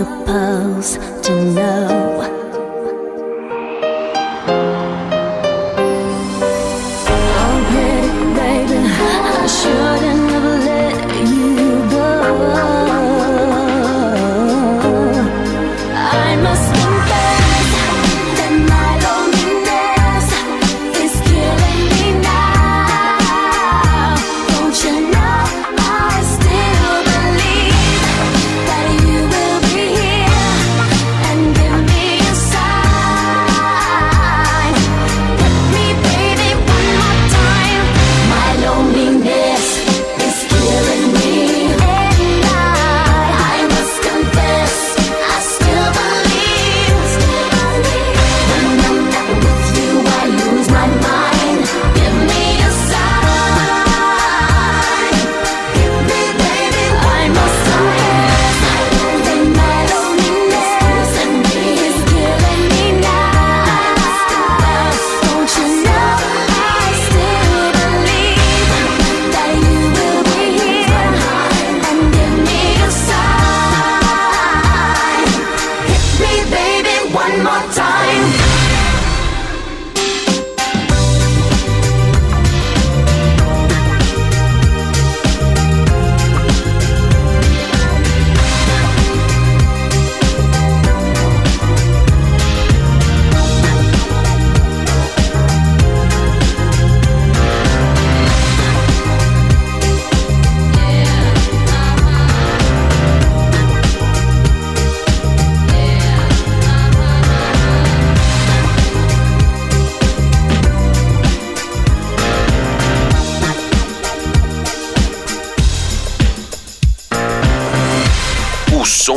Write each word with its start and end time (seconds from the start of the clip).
supposed 0.00 0.98
to 1.22 1.44
know? 1.52 2.09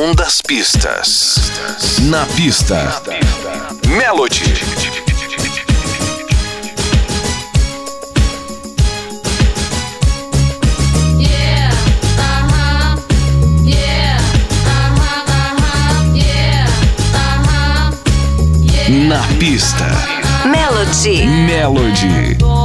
som 0.04 0.16
das 0.16 0.42
pistas. 0.42 1.40
Na 2.02 2.26
pista. 2.36 3.02
melodie. 3.88 4.44
Melody. 4.44 4.54
Na 19.08 19.24
pista. 19.40 19.86
Melody. 20.46 21.26
Melody. 21.26 22.63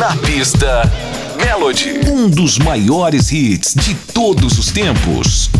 Na 0.00 0.16
pista, 0.16 0.90
Melody. 1.36 2.00
Um 2.10 2.30
dos 2.30 2.56
maiores 2.56 3.30
hits 3.30 3.74
de 3.74 3.94
todos 4.14 4.58
os 4.58 4.70
tempos. 4.70 5.50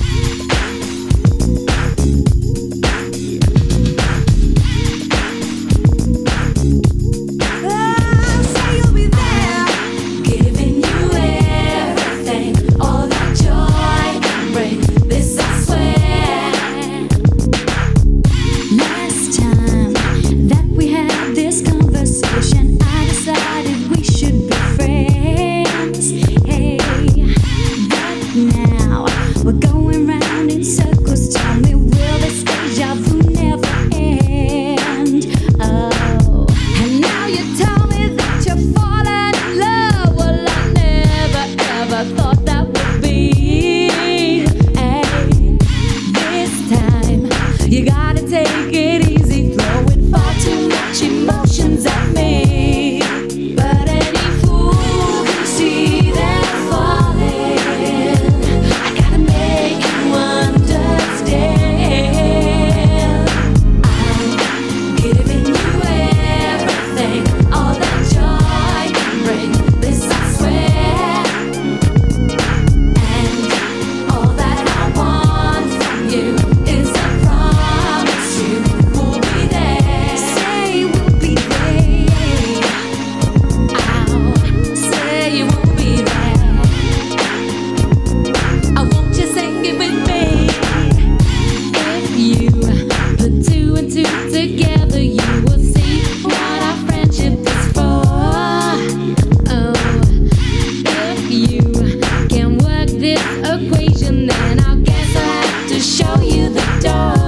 door. 106.81 107.20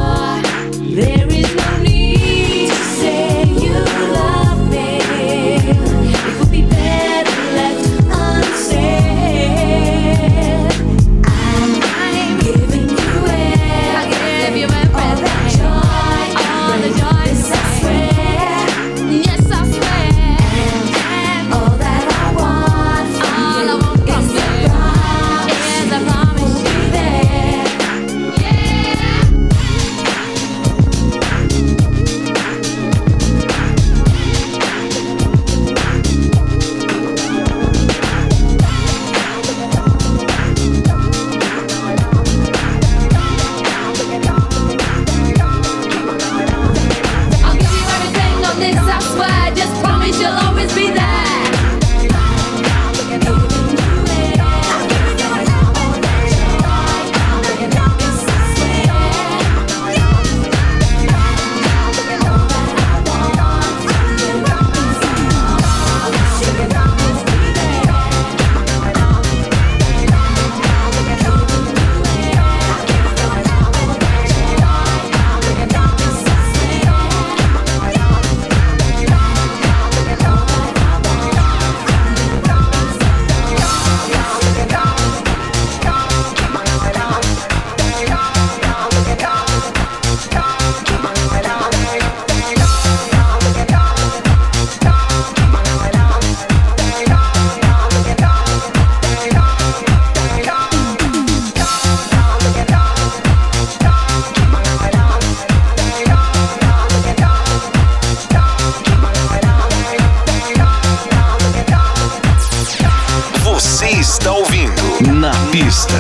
Você 113.83 113.99
está 113.99 114.31
ouvindo 114.31 115.13
Na 115.13 115.33
Pista. 115.51 115.95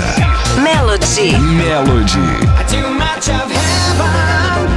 Melody. 0.62 1.36
Melody. 1.36 2.12
Too 2.68 2.88
much 2.94 3.28
of 3.28 3.50
heaven 3.50 4.68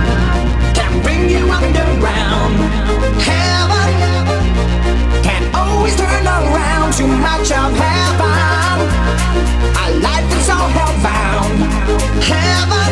can 0.73 1.01
bring 1.03 1.29
you 1.29 1.47
underground. 1.51 2.57
Heaven 3.21 3.93
can 5.21 5.43
always 5.53 5.95
turn 5.95 6.25
around. 6.25 6.93
Too 6.93 7.05
much 7.05 7.51
of 7.51 7.77
heaven. 7.77 8.89
A 9.77 9.89
life 10.01 10.27
that's 10.31 10.49
all 10.49 10.67
hellbound. 10.67 12.23
Heaven. 12.23 12.84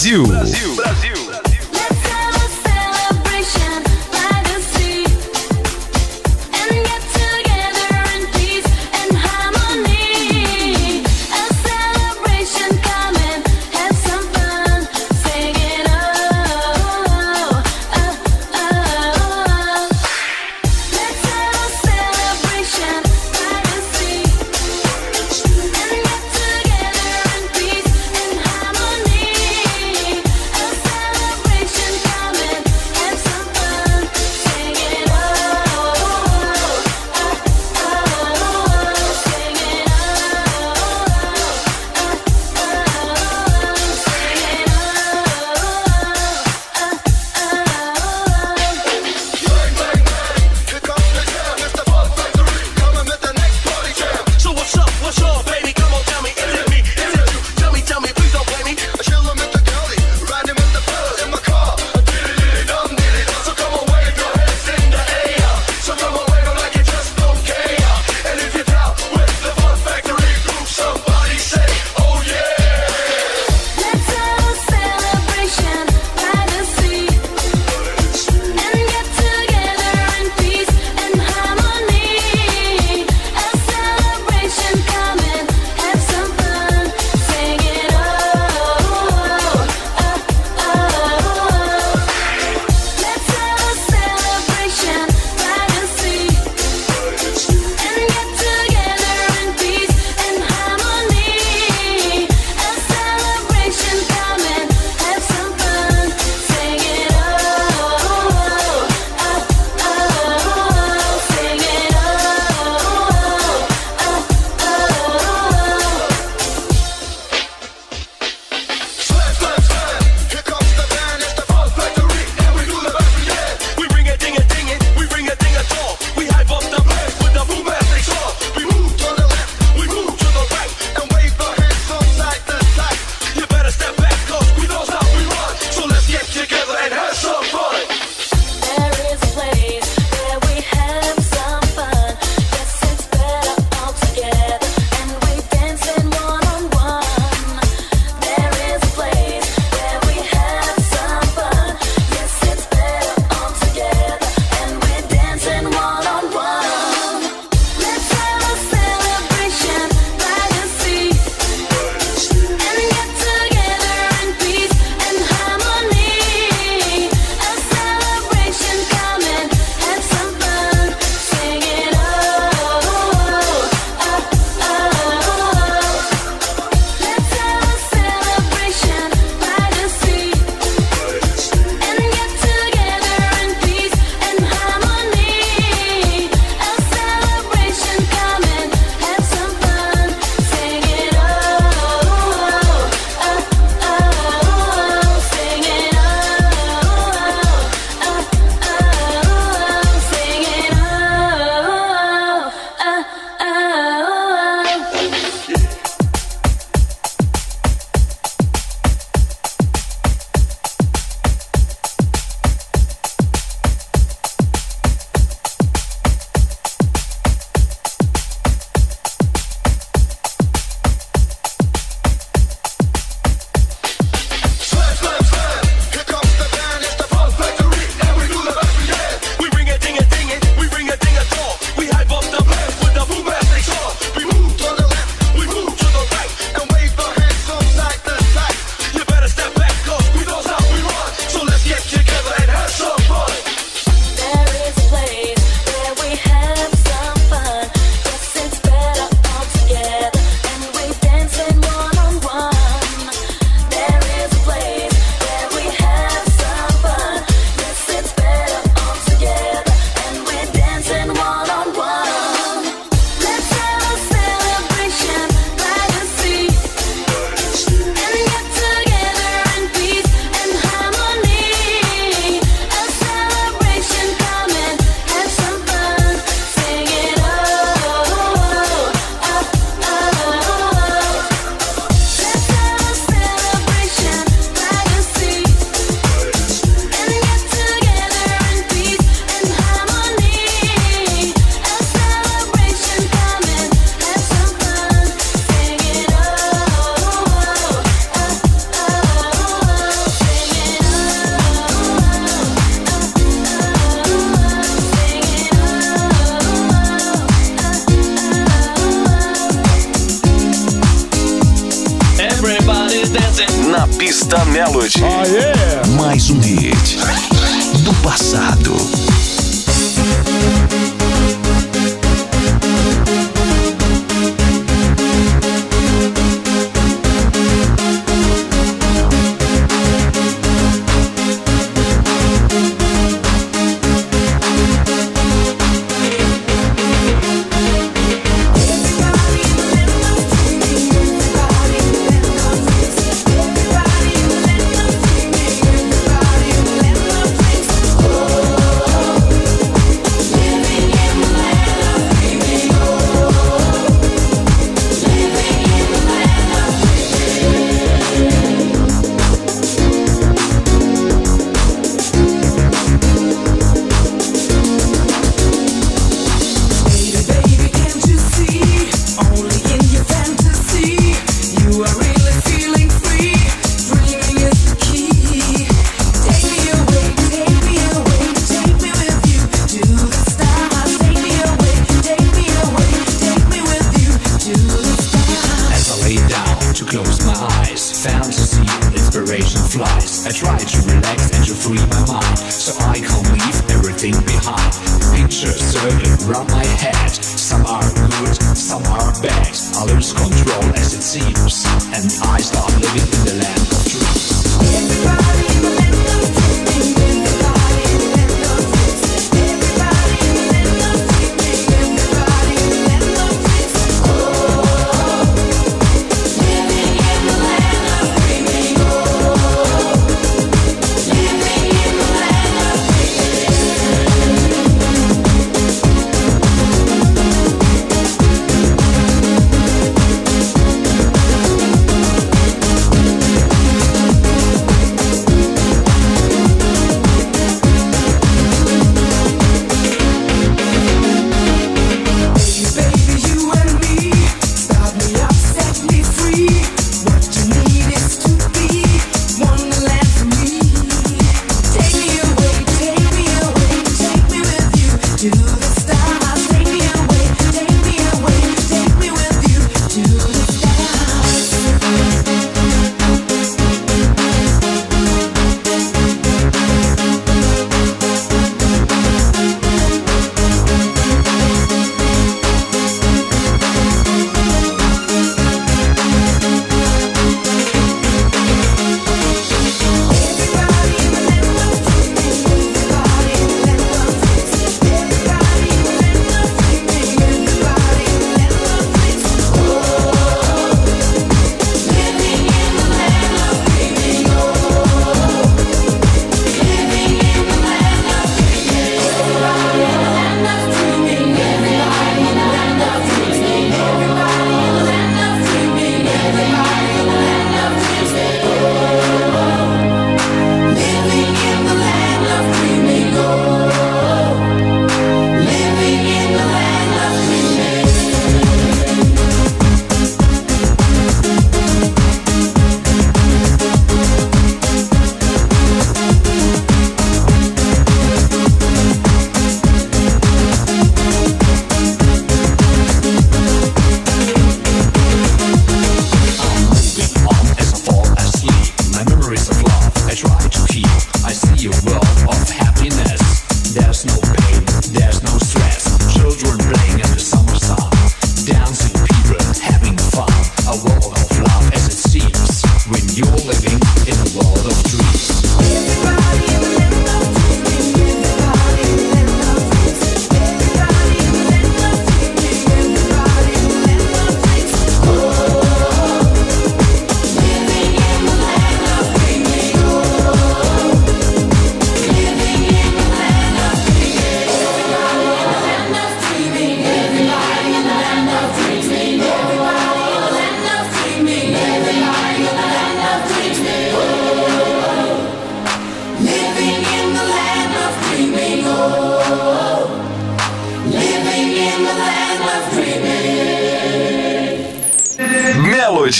Brasil. 0.00 0.29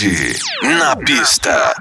Melody. 0.01 0.39
Na 0.63 0.95
pista. 0.95 1.80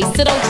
Way, 0.00 0.12
so 0.14 0.24
don't 0.24 0.47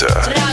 pista. 0.00 0.49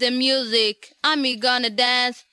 The 0.00 0.10
music. 0.12 0.94
I'm 1.04 1.24
gonna 1.40 1.70
dance. 1.70 2.25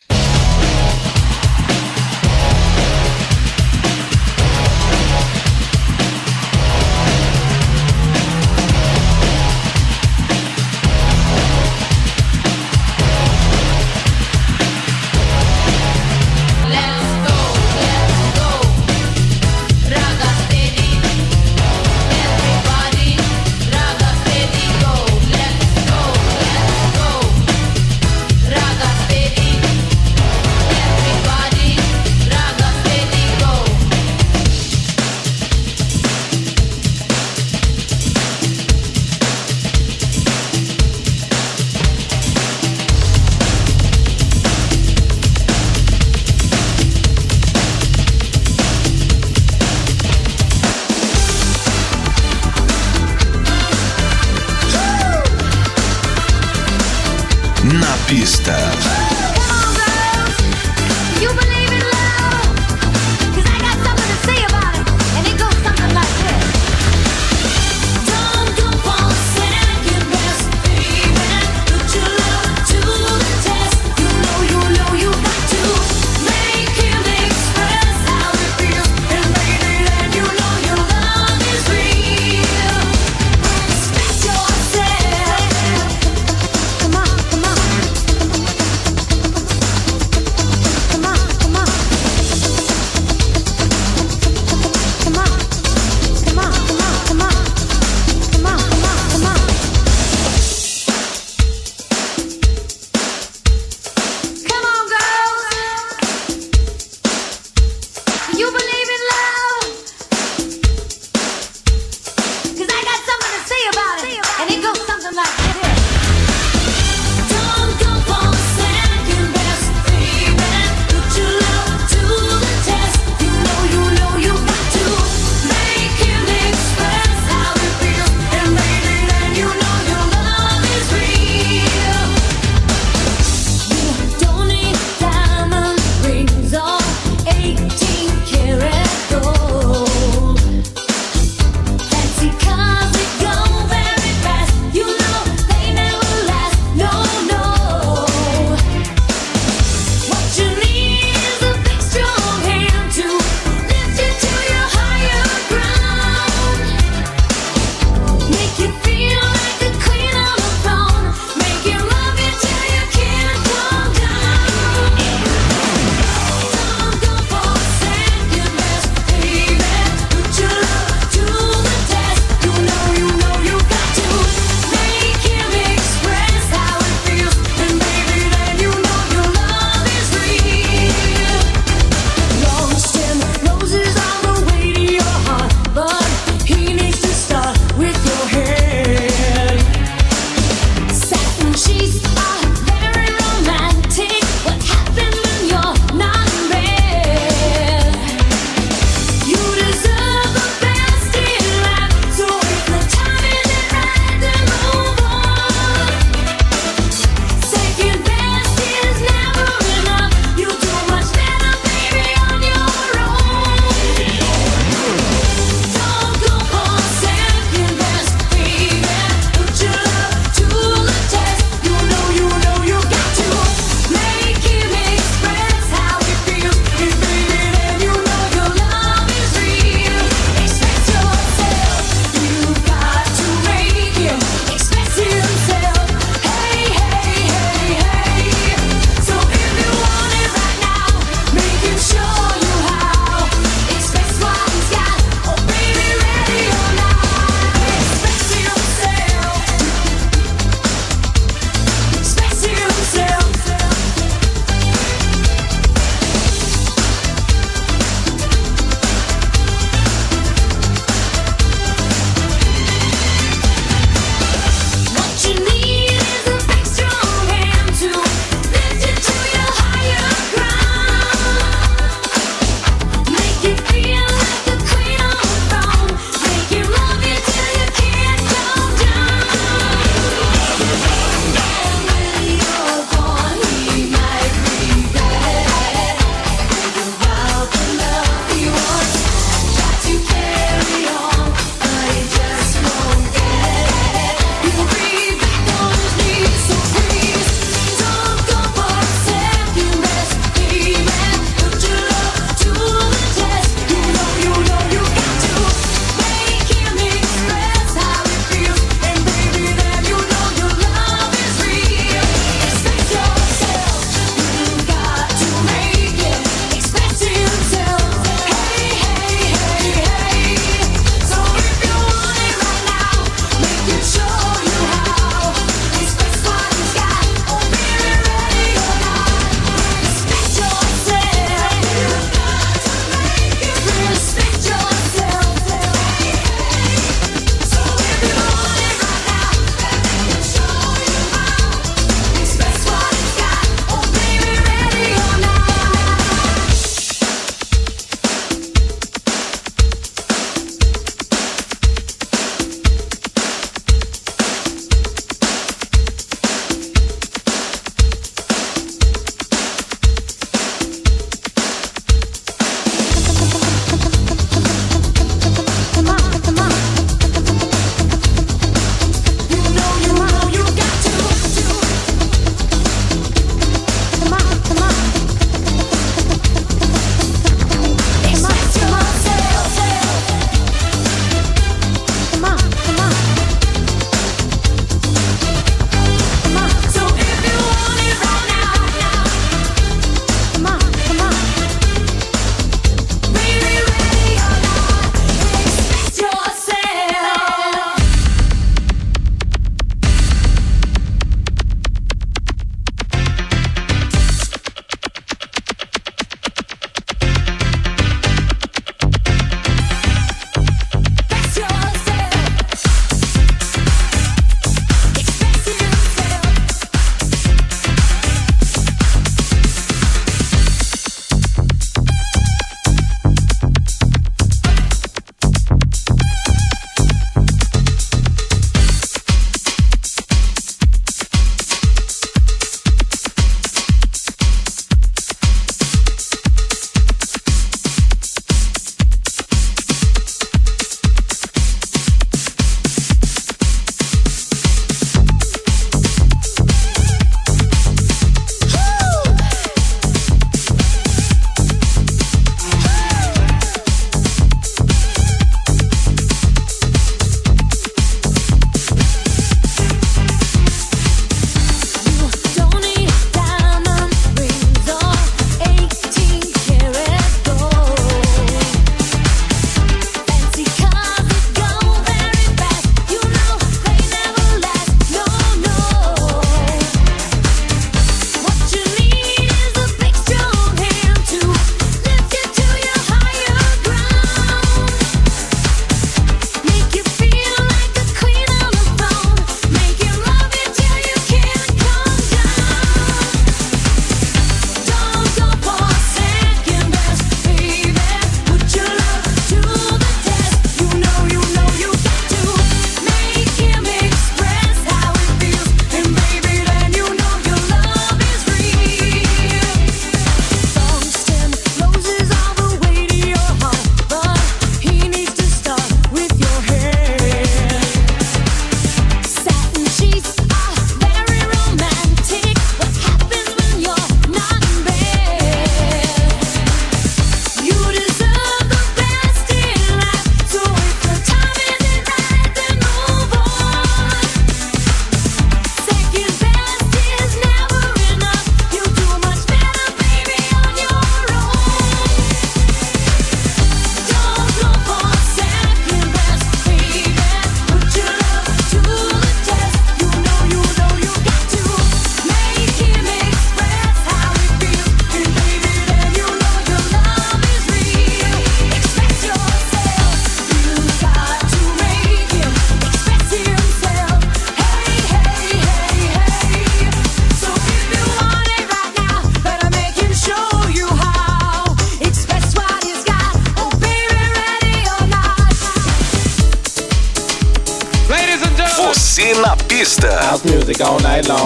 Na 579.22 579.36
pista. 579.36 579.90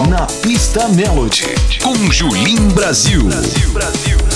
Na 0.08 0.26
pista 0.26 0.88
Melody. 0.88 1.54
Com 1.82 1.94
Julim 2.12 2.68
Brasil. 2.68 3.24
Brasil, 3.24 3.70
Brasil. 3.70 4.27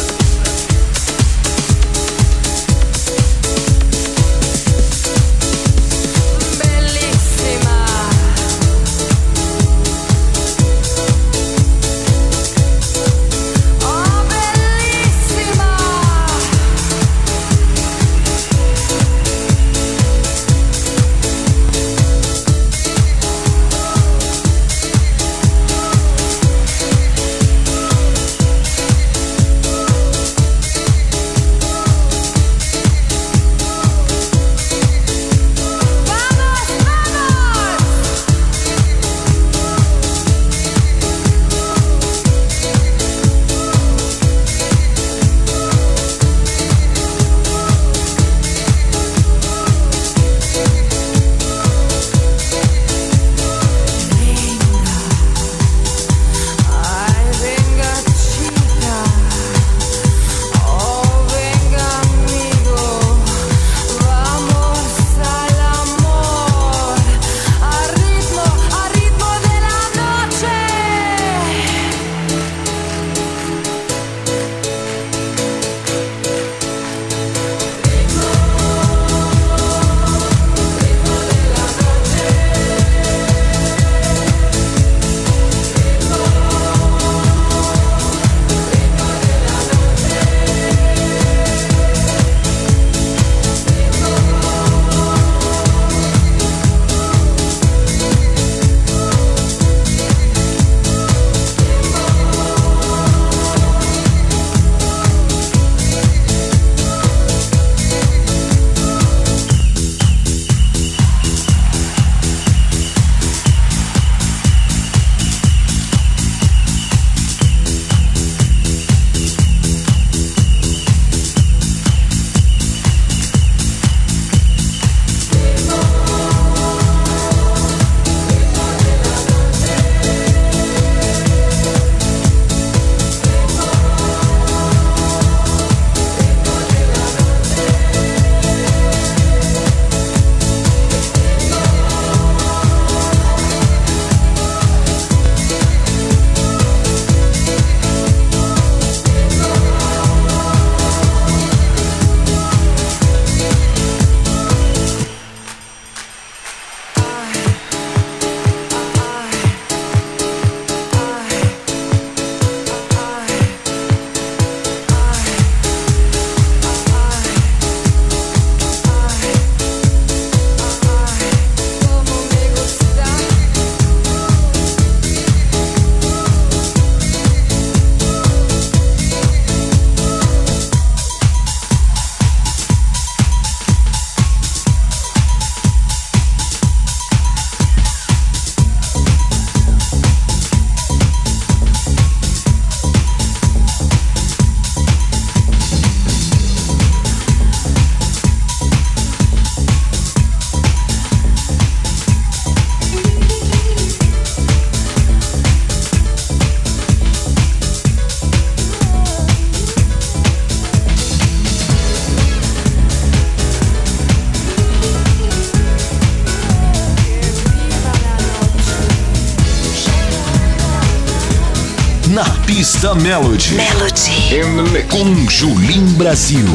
Revista 222.63 222.95
Melody. 222.95 223.57
Melody. 223.57 224.87
Com 224.89 225.29
Julim 225.29 225.85
Brasil. 225.95 226.47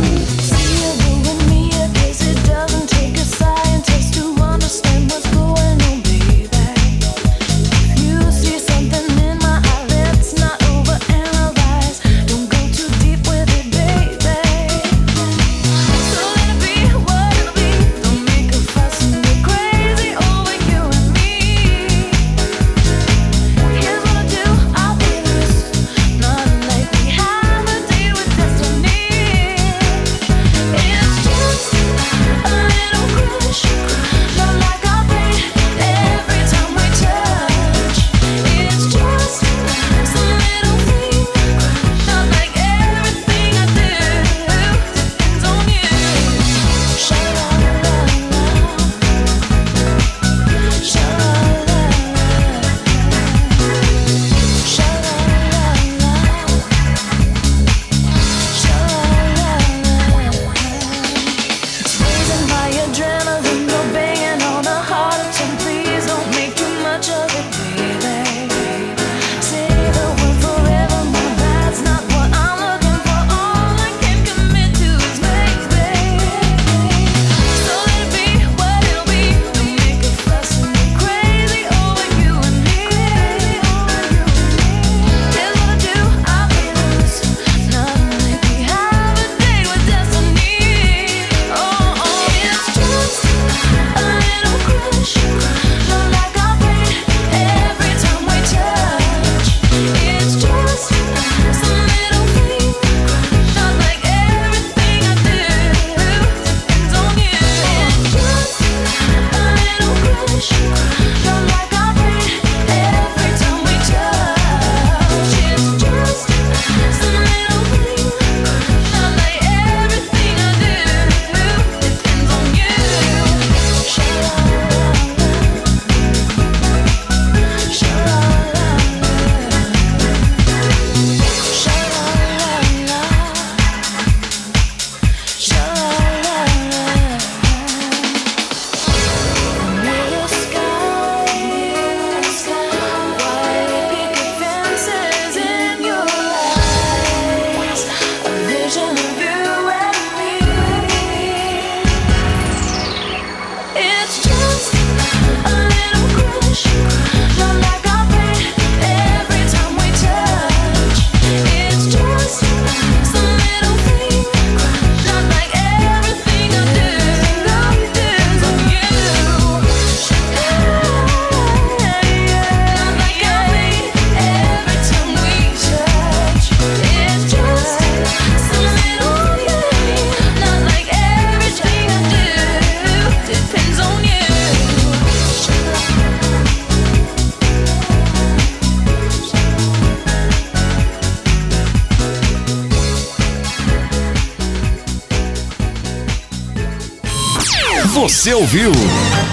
Você 198.27 198.33
ouviu 198.33 198.73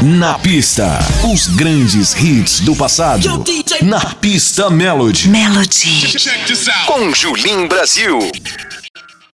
Na 0.03 0.39
Pista, 0.39 1.01
os 1.25 1.49
grandes 1.49 2.15
hits 2.15 2.61
do 2.61 2.77
passado. 2.77 3.45
Na 3.83 3.99
Pista 3.99 4.71
Melody. 4.71 5.29
Melody. 5.29 6.15
Com 6.87 7.13
Julim 7.13 7.67
Brasil. 7.67 8.21